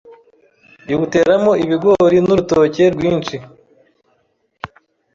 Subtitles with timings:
[0.87, 3.35] biwuteramo ibigori n'urutoke rwinshi